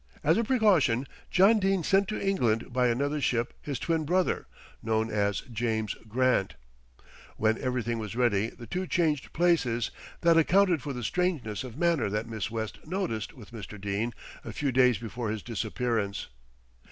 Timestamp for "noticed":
12.87-13.33